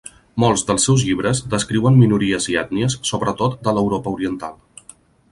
Molts 0.43 0.61
dels 0.67 0.85
seus 0.87 1.01
llibres 1.09 1.41
descriuen 1.51 1.99
minories 2.03 2.47
i 2.53 2.57
ètnies, 2.61 2.95
sobretot 3.09 3.59
de 3.69 3.75
l'Europa 3.77 4.15
oriental. 4.17 4.57